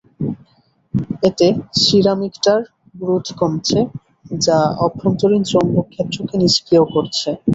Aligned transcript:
এতে 1.23 1.47
সিরামিকটার 1.81 2.61
রোধ 3.01 3.25
কমছে, 3.39 3.79
যা 4.39 4.57
অভ্যন্তরীণ 4.85 5.43
চৌম্বকক্ষেত্রকে 5.51 6.35
নিষ্ক্রিয় 6.43 6.83
করছে। 6.93 7.29